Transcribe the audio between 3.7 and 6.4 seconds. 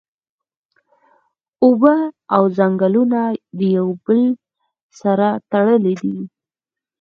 یو او بل سره تړلی دی